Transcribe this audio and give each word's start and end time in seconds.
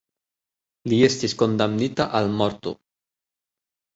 Li 0.93 0.97
estis 1.07 1.35
kondamnita 1.41 2.09
al 2.21 2.31
morto. 2.39 2.73